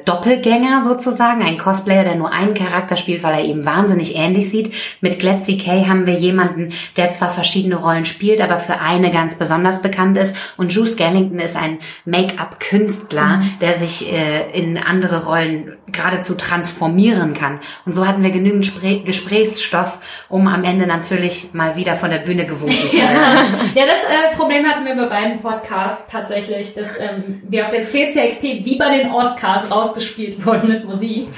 Doppelgänger 0.04 0.84
sozusagen, 0.84 1.42
ein 1.42 1.58
Cosplayer, 1.58 2.04
der 2.04 2.14
nur 2.14 2.30
einen 2.30 2.54
Charakter 2.54 2.96
spielt, 2.96 3.24
weil 3.24 3.34
er 3.34 3.44
eben 3.44 3.64
wahnsinnig 3.64 4.14
ähnlich 4.14 4.48
sieht. 4.48 4.72
Mit 5.00 5.18
Gletzy 5.18 5.58
K 5.58 5.88
haben 5.88 6.06
wir 6.06 6.14
jemanden, 6.14 6.72
der 6.96 7.10
zwar 7.10 7.30
verschiedene 7.30 7.76
Rollen 7.76 8.04
spielt, 8.04 8.40
aber 8.40 8.58
für 8.58 8.80
eine 8.80 9.10
ganz 9.10 9.38
besonders 9.38 9.82
bekannt 9.82 10.16
ist. 10.18 10.54
Und 10.56 10.72
Juice 10.72 10.96
Gallington 10.96 11.40
ist 11.40 11.56
ein 11.56 11.78
Make-up-Künstler, 12.04 13.38
mhm. 13.38 13.58
der 13.60 13.78
sich 13.78 14.12
äh, 14.12 14.50
in 14.52 14.78
andere 14.78 15.24
Rollen 15.24 15.76
geradezu 15.90 16.34
transformieren 16.34 17.34
kann. 17.34 17.58
Und 17.84 17.94
so 17.94 18.06
hatten 18.06 18.22
wir 18.22 18.30
genügend 18.30 18.64
Spre 18.64 19.00
Gesprächsstoff, 19.00 19.98
um 20.28 20.46
am 20.46 20.62
Ende 20.62 20.86
natürlich 20.86 21.54
mal 21.54 21.76
wieder 21.76 21.96
von 21.96 22.10
der 22.10 22.18
Bühne 22.18 22.46
gewunken 22.46 22.88
zu 22.90 22.96
werden. 22.96 23.18
ja, 23.74 23.84
das 23.84 24.04
äh, 24.04 24.36
Problem 24.36 24.64
hatten 24.64 24.84
wir 24.84 24.94
bei 24.94 25.06
beiden 25.06 25.40
Podcasts 25.40 26.10
tatsächlich, 26.10 26.74
dass 26.74 26.98
ähm, 27.00 27.42
wir 27.48 27.64
auf 27.64 27.72
der 27.72 27.86
CCXP 27.86 28.64
wie 28.64 28.78
bei 28.78 28.98
den 28.98 29.10
Oscars 29.10 29.71
rausgespielt 29.72 30.44
wurden 30.44 30.68
mit 30.68 30.84
Musik. 30.84 31.28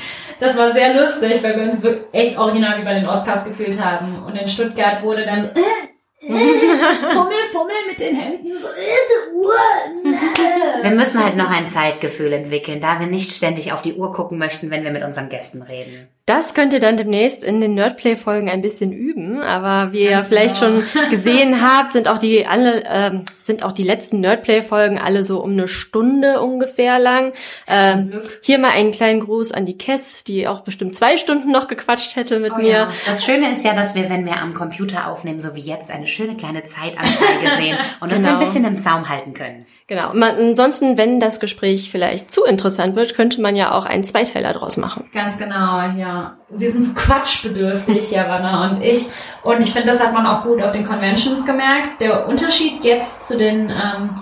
Das 0.41 0.57
war 0.57 0.73
sehr 0.73 1.01
lustig, 1.01 1.43
weil 1.43 1.57
wir 1.57 1.65
uns 1.65 1.79
echt 2.13 2.39
original 2.39 2.81
wie 2.81 2.85
bei 2.85 2.95
den 2.95 3.07
Oscars 3.07 3.45
gefühlt 3.45 3.83
haben. 3.83 4.25
Und 4.25 4.37
in 4.37 4.49
Stuttgart 4.49 5.03
wurde 5.03 5.25
dann 5.25 5.43
so, 5.43 5.49
äh, 5.49 5.63
fummel, 6.27 7.37
fummel 7.53 7.75
mit 7.89 8.01
den 8.01 8.17
Händen, 8.17 8.59
so, 8.59 8.69
Wir 10.83 10.91
müssen 10.91 11.23
halt 11.23 11.37
noch 11.37 11.51
ein 11.51 11.69
Zeitgefühl 11.69 12.33
entwickeln, 12.33 12.81
da 12.81 12.99
wir 12.99 13.07
nicht 13.07 13.31
ständig 13.31 13.73
auf 13.73 13.83
die 13.83 13.95
Uhr 13.95 14.13
gucken 14.13 14.39
möchten, 14.39 14.71
wenn 14.71 14.85
wir 14.85 14.91
mit 14.91 15.05
unseren 15.05 15.29
Gästen 15.29 15.63
reden. 15.63 16.09
Das 16.27 16.55
könnt 16.55 16.73
ihr 16.73 16.81
dann 16.81 16.97
demnächst 16.97 17.45
in 17.45 17.61
den 17.61 17.75
Nerdplay-Folgen 17.75 18.49
ein 18.49 18.63
bisschen 18.63 18.93
üben, 18.93 19.43
aber 19.43 19.93
wie 19.93 20.05
ihr 20.05 20.25
vielleicht 20.25 20.59
genau. 20.59 20.81
schon 20.81 21.11
gesehen 21.11 21.61
habt, 21.63 21.93
sind 21.93 22.09
auch 22.09 22.17
die 22.17 22.47
alle 22.47 22.83
ähm, 22.87 23.25
sind 23.43 23.63
auch 23.63 23.73
die 23.73 23.83
letzten 23.83 24.21
Nerdplay-Folgen 24.21 24.99
alle 24.99 25.23
so 25.23 25.43
um 25.43 25.53
eine 25.53 25.69
Stunde 25.69 26.41
ungefähr 26.41 26.99
lang. 26.99 27.35
Ähm, 27.67 28.23
hier 28.41 28.59
mal 28.59 28.71
einen 28.71 28.91
kleinen 28.91 29.21
Gruß 29.21 29.53
an 29.53 29.67
die 29.67 29.77
Kess, 29.77 30.25
die 30.25 30.49
auch 30.49 30.63
bestimmt 30.63 30.95
zwei 30.95 31.19
Stunden 31.19 31.53
noch 31.53 31.69
gequatscht 31.69 32.17
hätte 32.17 32.41
mit 32.41 32.53
oh, 32.53 32.59
mir. 32.59 32.73
Ja. 32.73 32.89
Das 33.05 33.23
Schöne 33.23 33.53
ist 33.53 33.63
ja, 33.63 33.75
dass 33.75 33.95
wir, 33.95 34.09
wenn 34.09 34.25
wir 34.25 34.39
am 34.39 34.55
Computer 34.55 35.09
aufnehmen, 35.09 35.41
so 35.41 35.55
wie 35.55 35.61
jetzt, 35.61 35.91
eine 35.91 36.09
schöne 36.09 36.37
kleine 36.37 36.65
Zeitanzeige 36.65 37.57
sehen 37.59 37.77
und 38.01 38.09
genau. 38.09 38.21
uns 38.21 38.29
ein 38.29 38.39
bisschen 38.39 38.65
im 38.65 38.79
Zaum 38.79 39.11
halten 39.11 39.35
können. 39.35 39.67
Genau. 39.87 40.15
Man, 40.15 40.37
ansonsten, 40.37 40.97
wenn 40.97 41.21
das 41.21 41.41
Gespräch 41.41 41.91
vielleicht 41.91 42.33
zu 42.33 42.45
interessant 42.45 42.97
wird, 42.97 43.15
könnte 43.15 43.43
man 43.43 43.55
ja 43.55 43.73
auch 43.73 43.85
einen 43.85 44.03
Zweiteiler 44.03 44.55
draus 44.55 44.79
machen. 44.79 45.11
Ganz 45.13 45.37
genau, 45.37 45.81
ja. 45.99 46.39
Wir 46.49 46.71
sind 46.71 46.85
so 46.85 46.95
quatschbedürftig, 46.95 48.11
Javanna 48.11 48.71
und 48.71 48.83
ich. 48.83 49.07
Und 49.43 49.61
ich 49.61 49.73
finde, 49.73 49.89
das 49.89 50.03
hat 50.03 50.15
man 50.15 50.27
auch 50.27 50.43
gut 50.45 50.63
auf 50.63 50.73
den 50.73 50.87
Conventions 50.87 51.45
gemerkt. 51.45 52.01
Der 52.01 52.27
Unterschied 52.27 52.83
jetzt 52.83 53.29
zu 53.29 53.37
den 53.37 53.69
ähm, 53.71 54.15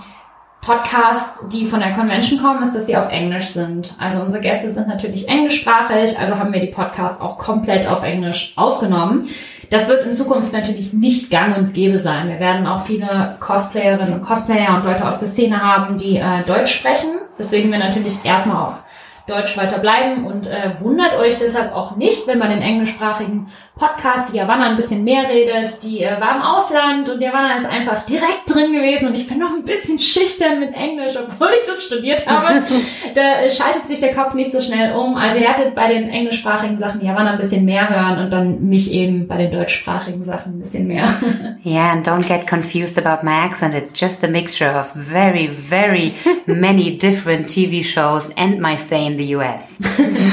Podcasts, 0.59 1.47
die 1.47 1.65
von 1.65 1.79
der 1.79 1.91
Convention 1.93 2.41
kommen, 2.41 2.61
ist, 2.61 2.75
dass 2.75 2.85
sie 2.85 2.97
auf 2.97 3.09
Englisch 3.09 3.47
sind. 3.47 3.93
Also 3.99 4.21
unsere 4.21 4.41
Gäste 4.41 4.69
sind 4.69 4.89
natürlich 4.89 5.29
englischsprachig, 5.29 6.19
also 6.19 6.37
haben 6.37 6.51
wir 6.51 6.59
die 6.59 6.71
Podcasts 6.71 7.21
auch 7.21 7.37
komplett 7.37 7.87
auf 7.87 8.03
Englisch 8.03 8.53
aufgenommen. 8.57 9.29
Das 9.73 9.89
wird 9.89 10.05
in 10.05 10.13
Zukunft 10.13 10.53
natürlich 10.53 10.93
nicht 10.93 11.31
gang 11.31 11.57
und 11.57 11.73
gäbe 11.73 11.97
sein. 11.97 12.29
Wir 12.29 12.39
werden 12.39 12.67
auch 12.67 12.85
viele 12.85 13.35
Cosplayerinnen 13.39 14.13
und 14.13 14.21
Cosplayer 14.21 14.75
und 14.75 14.85
Leute 14.85 15.07
aus 15.07 15.17
der 15.17 15.27
Szene 15.27 15.63
haben, 15.63 15.97
die 15.97 16.17
äh, 16.17 16.43
Deutsch 16.45 16.75
sprechen. 16.75 17.09
Deswegen 17.39 17.71
wir 17.71 17.79
natürlich 17.79 18.23
erstmal 18.23 18.67
auf 18.67 18.82
Deutsch 19.25 19.57
weiter 19.57 19.79
bleiben 19.79 20.25
und 20.25 20.47
äh, 20.47 20.71
wundert 20.81 21.17
euch 21.17 21.37
deshalb 21.39 21.73
auch 21.73 21.95
nicht, 21.95 22.27
wenn 22.27 22.39
man 22.39 22.49
den 22.49 22.61
englischsprachigen 22.61 23.47
Podcast, 23.75 24.33
die 24.33 24.41
Havanna 24.41 24.69
ein 24.69 24.75
bisschen 24.75 25.05
mehr 25.05 25.29
redet, 25.29 25.81
die 25.81 26.03
äh, 26.03 26.19
war 26.19 26.35
im 26.35 26.41
Ausland 26.41 27.09
und 27.09 27.21
die 27.21 27.27
Havanna 27.27 27.55
ist 27.55 27.65
einfach 27.65 28.01
direkt 28.03 28.53
drin 28.53 28.73
gewesen 28.73 29.07
und 29.07 29.15
ich 29.15 29.25
bin 29.27 29.39
noch 29.39 29.51
ein 29.51 29.63
bisschen 29.63 29.97
schüchtern 29.97 30.59
mit 30.59 30.75
Englisch, 30.75 31.13
obwohl 31.15 31.47
ich 31.57 31.65
das 31.65 31.85
studiert 31.85 32.27
habe. 32.27 32.63
da 33.15 33.41
äh, 33.41 33.49
schaltet 33.49 33.87
sich 33.87 33.99
der 33.99 34.13
Kopf 34.13 34.33
nicht 34.33 34.51
so 34.51 34.59
schnell 34.59 34.93
um. 34.93 35.15
Also 35.15 35.39
ihr 35.39 35.47
hattet 35.47 35.73
bei 35.73 35.87
den 35.87 36.09
englischsprachigen 36.09 36.77
Sachen 36.77 36.99
die 36.99 37.09
Havanna 37.09 37.31
ein 37.31 37.37
bisschen 37.37 37.63
mehr 37.63 37.89
hören 37.89 38.25
und 38.25 38.33
dann 38.33 38.67
mich 38.67 38.91
eben 38.91 39.27
bei 39.27 39.37
den 39.37 39.51
deutschsprachigen 39.51 40.23
Sachen 40.23 40.57
ein 40.57 40.59
bisschen 40.59 40.87
mehr. 40.87 41.07
yeah, 41.65 41.93
and 41.93 42.05
don't 42.05 42.27
get 42.27 42.45
confused 42.45 42.97
about 42.97 43.25
my 43.25 43.31
accent. 43.31 43.73
It's 43.73 43.97
just 43.97 44.23
a 44.25 44.27
mixture 44.27 44.77
of 44.77 44.91
very, 44.93 45.47
very 45.47 46.13
many 46.45 46.97
different 46.97 47.47
TV 47.47 47.85
shows 47.85 48.29
and 48.35 48.59
my 48.59 48.75
stay 48.75 49.07
in 49.07 49.12
in 49.13 49.17
the 49.17 49.35
US. 49.35 49.77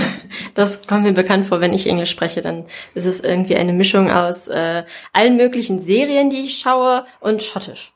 das 0.54 0.86
kommt 0.86 1.04
mir 1.04 1.12
bekannt 1.12 1.48
vor, 1.48 1.60
wenn 1.60 1.72
ich 1.72 1.86
Englisch 1.86 2.10
spreche, 2.10 2.42
dann 2.42 2.64
ist 2.94 3.06
es 3.06 3.20
irgendwie 3.20 3.56
eine 3.56 3.72
Mischung 3.72 4.10
aus 4.10 4.48
äh, 4.48 4.84
allen 5.12 5.36
möglichen 5.36 5.78
Serien, 5.78 6.30
die 6.30 6.44
ich 6.44 6.58
schaue 6.58 7.04
und 7.20 7.42
Schottisch. 7.42 7.92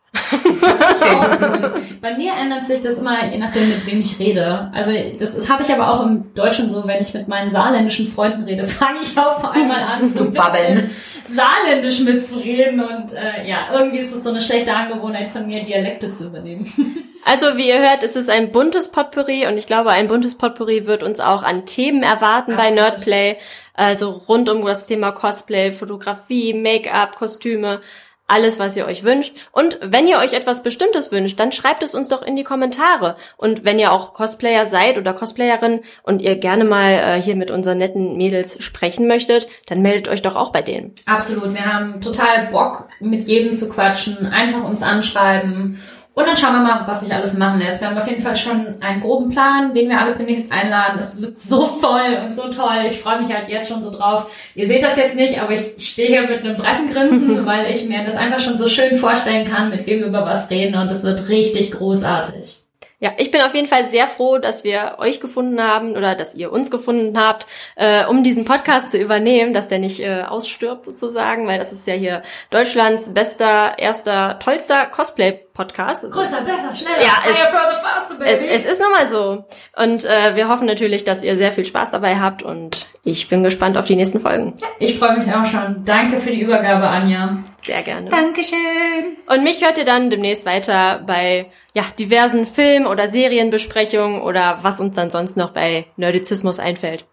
Bei 2.00 2.16
mir 2.16 2.34
ändert 2.34 2.66
sich 2.66 2.82
das 2.82 2.98
immer, 2.98 3.32
je 3.32 3.38
nachdem, 3.38 3.68
mit 3.68 3.84
wem 3.84 3.98
ich 3.98 4.16
rede. 4.20 4.70
Also 4.72 4.92
das, 5.18 5.34
das 5.34 5.50
habe 5.50 5.64
ich 5.64 5.72
aber 5.72 5.92
auch 5.92 6.06
im 6.06 6.32
Deutschen 6.34 6.68
so, 6.68 6.86
wenn 6.86 7.02
ich 7.02 7.14
mit 7.14 7.26
meinen 7.26 7.50
saarländischen 7.50 8.06
Freunden 8.06 8.44
rede, 8.44 8.64
fange 8.66 9.00
ich 9.02 9.18
auf 9.18 9.44
einmal 9.44 9.82
an 9.82 10.04
zu 10.04 10.30
babbeln, 10.30 10.90
saarländisch 11.26 12.00
mitzureden 12.00 12.80
und 12.80 13.12
äh, 13.12 13.48
ja, 13.48 13.66
irgendwie 13.72 13.98
ist 13.98 14.14
es 14.14 14.22
so 14.22 14.30
eine 14.30 14.40
schlechte 14.40 14.72
Angewohnheit 14.74 15.32
von 15.32 15.46
mir, 15.46 15.62
Dialekte 15.62 16.12
zu 16.12 16.28
übernehmen. 16.28 16.72
Also 17.24 17.56
wie 17.56 17.68
ihr 17.68 17.80
hört, 17.80 18.02
es 18.02 18.16
ist 18.16 18.28
ein 18.28 18.52
buntes 18.52 18.90
Potpourri 18.90 19.46
und 19.46 19.56
ich 19.56 19.66
glaube, 19.66 19.90
ein 19.90 20.08
buntes 20.08 20.36
Potpourri 20.36 20.86
wird 20.86 21.02
uns 21.02 21.20
auch 21.20 21.42
an 21.42 21.64
Themen 21.66 22.02
erwarten 22.02 22.52
Absolut. 22.52 22.58
bei 22.58 22.70
Nerdplay. 22.70 23.36
Also 23.72 24.10
rund 24.10 24.48
um 24.48 24.64
das 24.64 24.86
Thema 24.86 25.10
Cosplay, 25.10 25.72
Fotografie, 25.72 26.54
Make-up, 26.54 27.16
Kostüme 27.16 27.80
alles, 28.26 28.58
was 28.58 28.76
ihr 28.76 28.86
euch 28.86 29.04
wünscht. 29.04 29.36
Und 29.52 29.78
wenn 29.82 30.06
ihr 30.06 30.18
euch 30.18 30.32
etwas 30.32 30.62
Bestimmtes 30.62 31.12
wünscht, 31.12 31.38
dann 31.38 31.52
schreibt 31.52 31.82
es 31.82 31.94
uns 31.94 32.08
doch 32.08 32.22
in 32.22 32.36
die 32.36 32.44
Kommentare. 32.44 33.16
Und 33.36 33.64
wenn 33.64 33.78
ihr 33.78 33.92
auch 33.92 34.14
Cosplayer 34.14 34.64
seid 34.64 34.96
oder 34.96 35.12
Cosplayerin 35.12 35.82
und 36.04 36.22
ihr 36.22 36.36
gerne 36.36 36.64
mal 36.64 36.92
äh, 36.92 37.22
hier 37.22 37.36
mit 37.36 37.50
unseren 37.50 37.78
netten 37.78 38.16
Mädels 38.16 38.62
sprechen 38.62 39.06
möchtet, 39.06 39.46
dann 39.66 39.82
meldet 39.82 40.08
euch 40.08 40.22
doch 40.22 40.36
auch 40.36 40.52
bei 40.52 40.62
denen. 40.62 40.94
Absolut. 41.04 41.52
Wir 41.52 41.70
haben 41.70 42.00
total 42.00 42.46
Bock, 42.46 42.88
mit 43.00 43.28
jedem 43.28 43.52
zu 43.52 43.68
quatschen. 43.68 44.26
Einfach 44.26 44.64
uns 44.64 44.82
anschreiben. 44.82 45.82
Und 46.14 46.28
dann 46.28 46.36
schauen 46.36 46.52
wir 46.52 46.60
mal, 46.60 46.86
was 46.86 47.00
sich 47.00 47.12
alles 47.12 47.36
machen 47.36 47.58
lässt. 47.58 47.80
Wir 47.80 47.90
haben 47.90 47.98
auf 47.98 48.06
jeden 48.06 48.22
Fall 48.22 48.36
schon 48.36 48.80
einen 48.80 49.00
groben 49.00 49.30
Plan, 49.30 49.74
wen 49.74 49.88
wir 49.88 49.98
alles 50.00 50.16
demnächst 50.16 50.50
einladen. 50.52 50.96
Es 50.98 51.20
wird 51.20 51.38
so 51.38 51.66
voll 51.66 52.20
und 52.22 52.32
so 52.32 52.48
toll. 52.50 52.84
Ich 52.86 53.00
freue 53.00 53.18
mich 53.18 53.34
halt 53.34 53.48
jetzt 53.48 53.68
schon 53.68 53.82
so 53.82 53.90
drauf. 53.90 54.30
Ihr 54.54 54.68
seht 54.68 54.84
das 54.84 54.96
jetzt 54.96 55.16
nicht, 55.16 55.42
aber 55.42 55.52
ich 55.52 55.74
stehe 55.78 56.08
hier 56.08 56.22
mit 56.22 56.44
einem 56.44 56.56
breiten 56.56 56.92
Grinsen, 56.92 57.44
weil 57.46 57.68
ich 57.68 57.88
mir 57.88 58.04
das 58.04 58.16
einfach 58.16 58.38
schon 58.38 58.56
so 58.56 58.68
schön 58.68 58.96
vorstellen 58.96 59.44
kann, 59.44 59.70
mit 59.70 59.88
wem 59.88 60.00
wir 60.00 60.06
über 60.06 60.24
was 60.24 60.50
reden. 60.50 60.76
Und 60.76 60.88
es 60.88 61.02
wird 61.02 61.28
richtig 61.28 61.72
großartig. 61.72 62.63
Ja, 63.04 63.12
ich 63.18 63.30
bin 63.30 63.42
auf 63.42 63.54
jeden 63.54 63.68
Fall 63.68 63.90
sehr 63.90 64.06
froh, 64.08 64.38
dass 64.38 64.64
wir 64.64 64.94
euch 64.96 65.20
gefunden 65.20 65.60
haben 65.62 65.94
oder 65.94 66.14
dass 66.14 66.34
ihr 66.34 66.50
uns 66.50 66.70
gefunden 66.70 67.20
habt, 67.20 67.46
äh, 67.76 68.06
um 68.06 68.22
diesen 68.22 68.46
Podcast 68.46 68.92
zu 68.92 68.96
übernehmen, 68.96 69.52
dass 69.52 69.68
der 69.68 69.78
nicht 69.78 70.00
äh, 70.00 70.22
ausstirbt 70.22 70.86
sozusagen, 70.86 71.46
weil 71.46 71.58
das 71.58 71.70
ist 71.70 71.86
ja 71.86 71.92
hier 71.92 72.22
Deutschlands 72.48 73.12
bester, 73.12 73.78
erster, 73.78 74.38
tollster 74.38 74.86
Cosplay-Podcast. 74.86 76.04
Also, 76.04 76.18
Größer, 76.18 76.40
besser, 76.44 76.74
schneller, 76.74 77.02
ja, 77.02 77.12
es, 77.30 77.36
further, 77.36 77.82
faster, 77.82 78.14
baby. 78.14 78.30
Es, 78.30 78.64
es 78.64 78.72
ist 78.72 78.80
nun 78.80 78.90
mal 78.92 79.06
so. 79.06 79.44
Und 79.76 80.06
äh, 80.06 80.34
wir 80.34 80.48
hoffen 80.48 80.66
natürlich, 80.66 81.04
dass 81.04 81.22
ihr 81.22 81.36
sehr 81.36 81.52
viel 81.52 81.66
Spaß 81.66 81.90
dabei 81.90 82.16
habt 82.16 82.42
und 82.42 82.86
ich 83.02 83.28
bin 83.28 83.42
gespannt 83.42 83.76
auf 83.76 83.84
die 83.84 83.96
nächsten 83.96 84.20
Folgen. 84.20 84.54
Ich 84.78 84.98
freue 84.98 85.18
mich 85.18 85.30
auch 85.30 85.44
schon. 85.44 85.84
Danke 85.84 86.16
für 86.16 86.30
die 86.30 86.40
Übergabe, 86.40 86.88
Anja. 86.88 87.36
Sehr 87.64 87.82
gerne. 87.82 88.10
Dankeschön. 88.10 89.16
Und 89.26 89.42
mich 89.42 89.64
hört 89.64 89.78
ihr 89.78 89.84
dann 89.84 90.10
demnächst 90.10 90.44
weiter 90.44 91.02
bei 91.06 91.50
ja, 91.72 91.84
diversen 91.98 92.46
Film- 92.46 92.86
oder 92.86 93.08
Serienbesprechungen 93.08 94.20
oder 94.20 94.58
was 94.62 94.80
uns 94.80 94.94
dann 94.94 95.10
sonst 95.10 95.36
noch 95.36 95.52
bei 95.52 95.86
Nerdizismus 95.96 96.58
einfällt. 96.58 97.06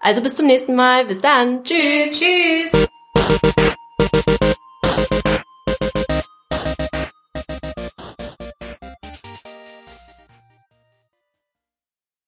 Also 0.00 0.20
bis 0.20 0.36
zum 0.36 0.46
nächsten 0.46 0.74
Mal. 0.74 1.06
Bis 1.06 1.20
dann. 1.20 1.64
Tschüss. 1.64 2.20
Tschüss. 2.20 2.88